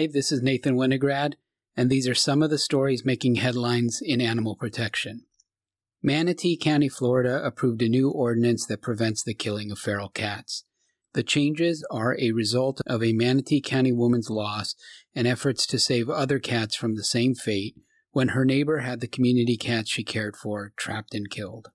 [0.00, 1.34] Hi, this is Nathan Winograd,
[1.76, 5.26] and these are some of the stories making headlines in animal protection.
[6.02, 10.64] Manatee County, Florida approved a new ordinance that prevents the killing of feral cats.
[11.12, 14.74] The changes are a result of a Manatee County woman's loss
[15.14, 17.74] and efforts to save other cats from the same fate
[18.12, 21.68] when her neighbor had the community cats she cared for trapped and killed.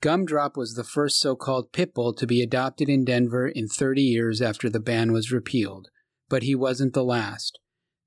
[0.00, 4.02] Gumdrop was the first so called pit bull to be adopted in Denver in 30
[4.02, 5.88] years after the ban was repealed,
[6.28, 7.60] but he wasn't the last.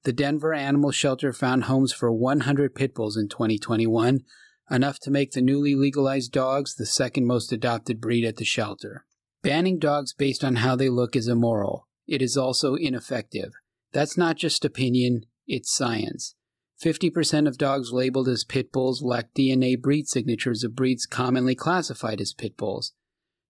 [0.04, 4.20] The Denver Animal Shelter found homes for 100 pit bulls in 2021,
[4.70, 9.06] enough to make the newly legalized dogs the second most adopted breed at the shelter.
[9.42, 11.88] Banning dogs based on how they look is immoral.
[12.08, 13.54] It is also ineffective.
[13.92, 16.36] That's not just opinion, it's science.
[16.84, 22.20] 50% of dogs labeled as pit bulls lack DNA breed signatures of breeds commonly classified
[22.20, 22.94] as pit bulls.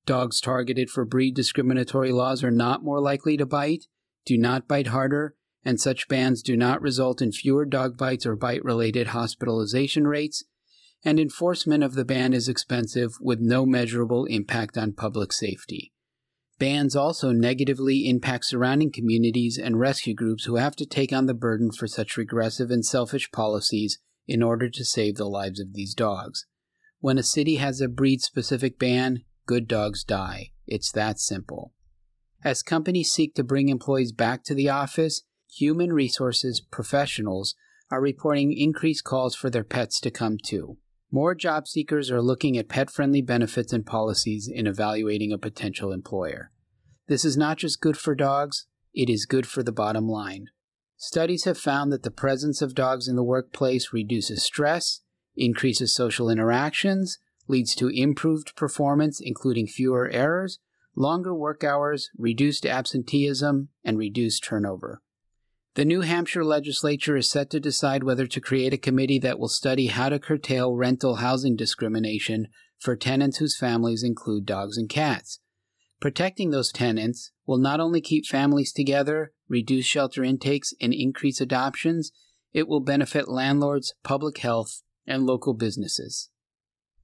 [0.05, 3.87] Dogs targeted for breed discriminatory laws are not more likely to bite,
[4.25, 8.35] do not bite harder, and such bans do not result in fewer dog bites or
[8.35, 10.43] bite related hospitalization rates,
[11.05, 15.93] and enforcement of the ban is expensive with no measurable impact on public safety.
[16.57, 21.33] Bans also negatively impact surrounding communities and rescue groups who have to take on the
[21.33, 25.93] burden for such regressive and selfish policies in order to save the lives of these
[25.93, 26.47] dogs.
[26.99, 30.51] When a city has a breed specific ban, good dogs die.
[30.65, 31.73] It's that simple.
[32.43, 37.53] As companies seek to bring employees back to the office, human resources professionals
[37.91, 40.77] are reporting increased calls for their pets to come too.
[41.15, 45.93] More job seekers are looking at pet friendly benefits and policies in evaluating a potential
[45.93, 46.51] employer.
[47.07, 50.47] This is not just good for dogs, it is good for the bottom line.
[50.97, 55.03] Studies have found that the presence of dogs in the workplace reduces stress,
[55.37, 57.17] increases social interactions,
[57.47, 60.59] leads to improved performance, including fewer errors,
[60.97, 65.01] longer work hours, reduced absenteeism, and reduced turnover.
[65.75, 69.49] The New Hampshire legislature is set to decide whether to create a committee that will
[69.49, 72.47] study how to curtail rental housing discrimination
[72.79, 75.41] for tenants whose families include dogs and cats.
[75.99, 82.13] Protecting those tenants will not only keep families together, reduce shelter intakes, and increase adoptions,
[82.53, 86.29] it will benefit landlords, public health, and local businesses.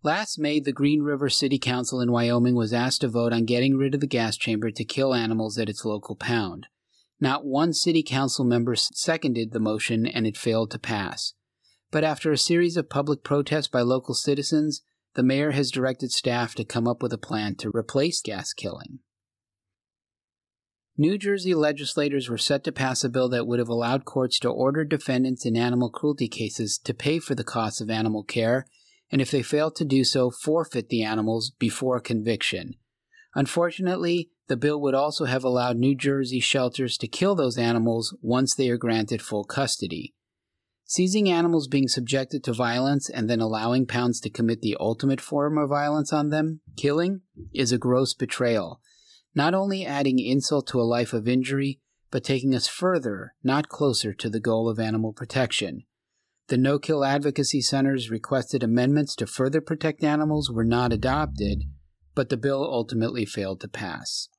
[0.02, 3.76] Last May, the Green River City Council in Wyoming was asked to vote on getting
[3.76, 6.68] rid of the gas chamber to kill animals at its local pound.
[7.22, 11.34] Not one city council member seconded the motion and it failed to pass.
[11.92, 14.82] But after a series of public protests by local citizens,
[15.14, 19.00] the mayor has directed staff to come up with a plan to replace gas killing.
[20.98, 24.50] New Jersey legislators were set to pass a bill that would have allowed courts to
[24.50, 28.66] order defendants in animal cruelty cases to pay for the costs of animal care,
[29.12, 32.76] and if they fail to do so, forfeit the animals before conviction.
[33.34, 38.54] Unfortunately, the bill would also have allowed New Jersey shelters to kill those animals once
[38.54, 40.14] they are granted full custody.
[40.84, 45.58] Seizing animals being subjected to violence and then allowing pounds to commit the ultimate form
[45.58, 47.22] of violence on them, killing,
[47.54, 48.82] is a gross betrayal,
[49.34, 51.80] not only adding insult to a life of injury,
[52.12, 55.86] but taking us further, not closer, to the goal of animal protection.
[56.50, 61.64] The No Kill Advocacy Center's requested amendments to further protect animals were not adopted,
[62.16, 64.30] but the bill ultimately failed to pass.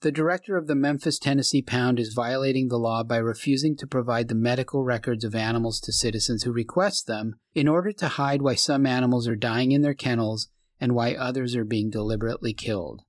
[0.00, 4.28] The director of the Memphis, Tennessee Pound is violating the law by refusing to provide
[4.28, 8.54] the medical records of animals to citizens who request them in order to hide why
[8.54, 13.02] some animals are dying in their kennels and why others are being deliberately killed.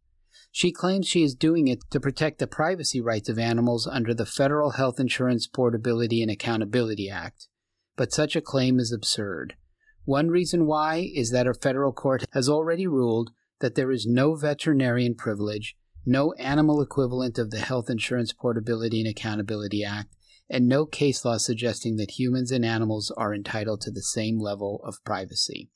[0.51, 4.25] She claims she is doing it to protect the privacy rights of animals under the
[4.25, 7.47] Federal Health Insurance Portability and Accountability Act.
[7.95, 9.55] But such a claim is absurd.
[10.09, 13.29] One reason why is that a federal court has already ruled
[13.59, 19.07] that there is no veterinarian privilege no animal equivalent of the Health Insurance Portability and
[19.07, 20.15] Accountability Act,
[20.49, 24.81] and no case law suggesting that humans and animals are entitled to the same level
[24.83, 25.69] of privacy.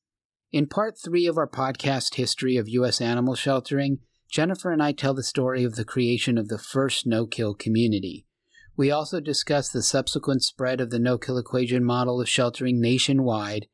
[0.51, 3.01] In part three of our podcast history of U.S.
[3.01, 3.99] animal sheltering,
[4.31, 8.25] Jennifer and I tell the story of the creation of the first no kill community.
[8.75, 13.67] We also discuss the subsequent spread of the no kill equation model of sheltering nationwide,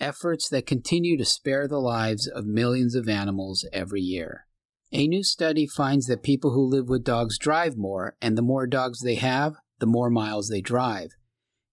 [0.00, 4.46] efforts that continue to spare the lives of millions of animals every year.
[4.92, 8.66] A new study finds that people who live with dogs drive more, and the more
[8.66, 11.10] dogs they have, the more miles they drive.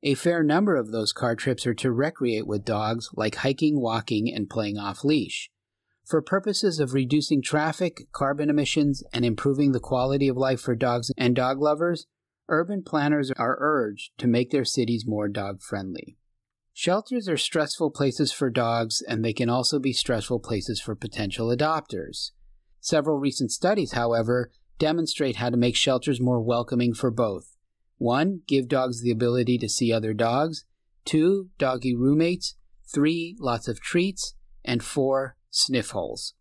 [0.03, 4.33] A fair number of those car trips are to recreate with dogs, like hiking, walking,
[4.33, 5.51] and playing off leash.
[6.03, 11.11] For purposes of reducing traffic, carbon emissions, and improving the quality of life for dogs
[11.15, 12.07] and dog lovers,
[12.49, 16.17] urban planners are urged to make their cities more dog friendly.
[16.83, 21.55] Shelters are stressful places for dogs, and they can also be stressful places for potential
[21.55, 22.31] adopters.
[22.79, 24.49] Several recent studies, however,
[24.79, 27.55] demonstrate how to make shelters more welcoming for both.
[27.99, 30.65] One, give dogs the ability to see other dogs.
[31.05, 32.55] Two, doggy roommates.
[32.91, 34.33] Three, lots of treats.
[34.65, 36.33] And four, sniff holes.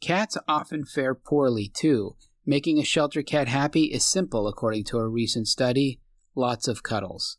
[0.00, 2.16] Cats often fare poorly too.
[2.46, 6.00] Making a shelter cat happy is simple, according to a recent study
[6.34, 7.36] lots of cuddles.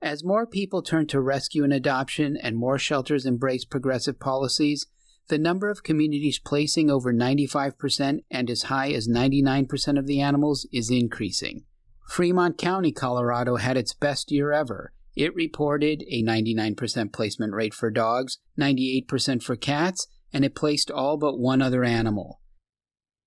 [0.00, 4.86] As more people turn to rescue and adoption and more shelters embrace progressive policies,
[5.28, 10.66] the number of communities placing over 95% and as high as 99% of the animals
[10.72, 11.64] is increasing.
[12.08, 14.92] Fremont County, Colorado had its best year ever.
[15.16, 21.16] It reported a 99% placement rate for dogs, 98% for cats, and it placed all
[21.16, 22.40] but one other animal.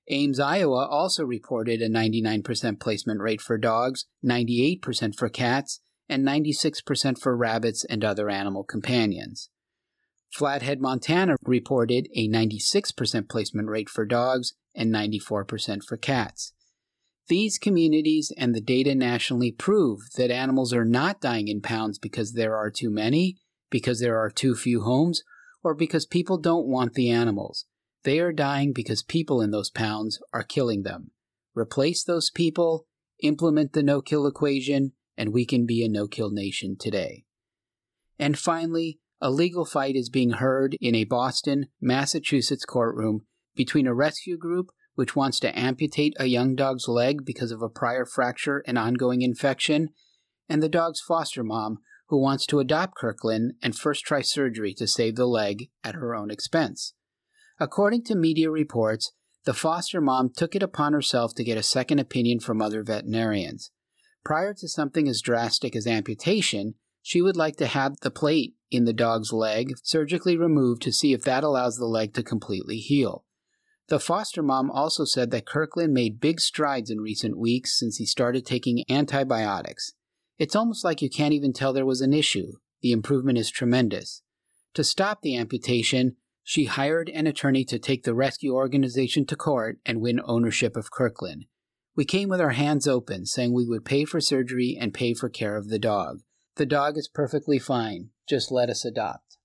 [0.07, 5.81] Ames, Iowa also reported a 99% placement rate for dogs, 98% for cats,
[6.11, 9.49] and 96% for rabbits and other animal companions.
[10.29, 16.53] Flathead, Montana reported a 96% placement rate for dogs and 94% for cats.
[17.27, 22.33] These communities and the data nationally prove that animals are not dying in pounds because
[22.33, 23.37] there are too many,
[23.69, 25.23] because there are too few homes,
[25.63, 27.65] or because people don't want the animals.
[28.03, 31.11] They are dying because people in those pounds are killing them.
[31.55, 32.85] Replace those people,
[33.21, 37.25] implement the no kill equation, and we can be a no kill nation today.
[38.17, 43.93] And finally, a legal fight is being heard in a Boston, Massachusetts courtroom between a
[43.93, 48.63] rescue group which wants to amputate a young dog's leg because of a prior fracture
[48.65, 49.89] and ongoing infection,
[50.49, 51.77] and the dog's foster mom
[52.07, 56.15] who wants to adopt Kirkland and first try surgery to save the leg at her
[56.15, 56.95] own expense.
[57.59, 59.11] According to media reports,
[59.45, 63.69] the foster mom took it upon herself to get a second opinion from other veterinarians.
[64.23, 68.85] Prior to something as drastic as amputation, she would like to have the plate in
[68.85, 73.25] the dog's leg surgically removed to see if that allows the leg to completely heal.
[73.87, 78.05] The foster mom also said that Kirkland made big strides in recent weeks since he
[78.05, 79.93] started taking antibiotics.
[80.37, 82.53] It's almost like you can't even tell there was an issue.
[82.81, 84.21] The improvement is tremendous.
[84.75, 89.79] To stop the amputation, she hired an attorney to take the rescue organization to court
[89.85, 91.45] and win ownership of Kirkland.
[91.95, 95.29] We came with our hands open, saying we would pay for surgery and pay for
[95.29, 96.21] care of the dog.
[96.55, 98.09] The dog is perfectly fine.
[98.27, 99.37] Just let us adopt.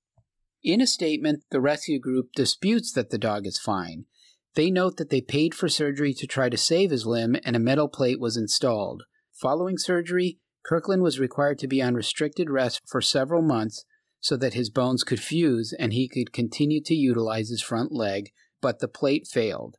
[0.63, 4.07] In a statement, the rescue group disputes that the dog is fine.
[4.55, 7.61] They note that they paid for surgery to try to save his limb and a
[7.61, 9.05] metal plate was installed.
[9.33, 13.85] Following surgery, Kirkland was required to be on restricted rest for several months
[14.19, 18.31] so that his bones could fuse and he could continue to utilize his front leg,
[18.61, 19.77] but the plate failed.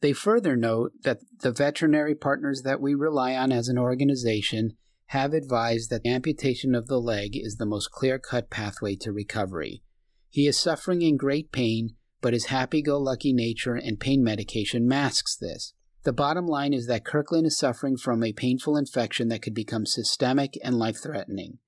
[0.00, 4.76] They further note that the veterinary partners that we rely on as an organization
[5.06, 9.82] have advised that amputation of the leg is the most clear cut pathway to recovery.
[10.28, 14.88] He is suffering in great pain but his happy go lucky nature and pain medication
[14.88, 15.74] masks this.
[16.04, 19.86] The bottom line is that Kirkland is suffering from a painful infection that could become
[19.86, 21.58] systemic and life threatening.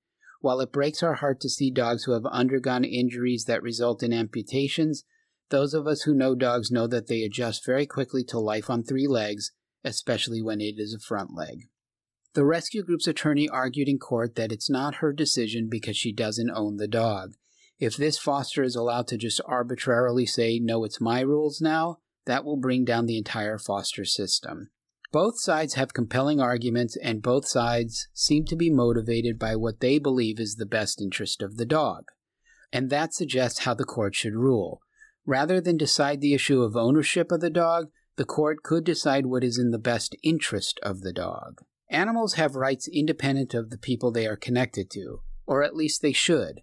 [0.41, 4.13] While it breaks our heart to see dogs who have undergone injuries that result in
[4.13, 5.03] amputations,
[5.49, 8.83] those of us who know dogs know that they adjust very quickly to life on
[8.83, 9.51] three legs,
[9.83, 11.67] especially when it is a front leg.
[12.33, 16.51] The rescue group's attorney argued in court that it's not her decision because she doesn't
[16.51, 17.33] own the dog.
[17.79, 22.45] If this foster is allowed to just arbitrarily say, no, it's my rules now, that
[22.45, 24.69] will bring down the entire foster system.
[25.11, 29.97] Both sides have compelling arguments, and both sides seem to be motivated by what they
[29.97, 32.03] believe is the best interest of the dog.
[32.71, 34.81] And that suggests how the court should rule.
[35.29, 39.43] Rather than decide the issue of ownership of the dog, the court could decide what
[39.43, 41.61] is in the best interest of the dog.
[41.91, 46.13] Animals have rights independent of the people they are connected to, or at least they
[46.13, 46.61] should.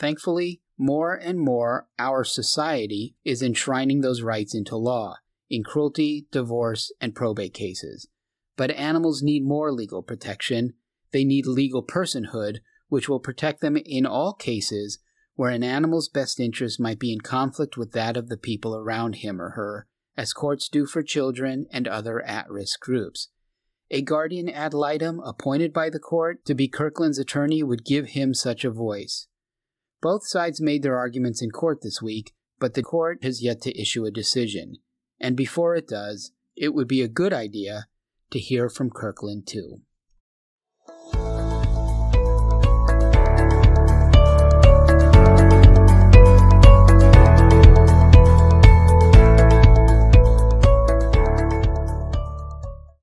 [0.00, 6.90] Thankfully, more and more our society is enshrining those rights into law in cruelty, divorce,
[7.00, 8.08] and probate cases.
[8.56, 10.74] But animals need more legal protection.
[11.12, 12.56] They need legal personhood,
[12.88, 14.98] which will protect them in all cases
[15.38, 19.14] where an animal's best interest might be in conflict with that of the people around
[19.14, 23.28] him or her, as courts do for children and other at risk groups.
[23.88, 28.34] A guardian ad litem appointed by the court to be Kirkland's attorney would give him
[28.34, 29.28] such a voice.
[30.02, 33.80] Both sides made their arguments in court this week, but the court has yet to
[33.80, 34.78] issue a decision.
[35.20, 37.86] And before it does, it would be a good idea
[38.32, 39.82] to hear from Kirkland too.